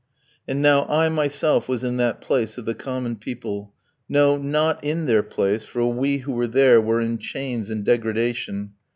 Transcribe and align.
And 0.47 0.63
now 0.63 0.87
I 0.87 1.09
myself 1.09 1.67
was 1.69 1.83
in 1.83 1.97
that 1.97 2.21
place 2.21 2.57
of 2.57 2.65
the 2.65 2.73
common 2.73 3.17
people, 3.17 3.71
no, 4.09 4.35
not 4.35 4.83
in 4.83 5.05
their 5.05 5.21
place, 5.21 5.63
for 5.63 5.85
we 5.93 6.17
who 6.17 6.31
were 6.31 6.47
there 6.47 6.81
were 6.81 6.99
in 7.01 7.19
chains 7.19 7.69
and 7.69 7.85
degradation. 7.85 8.73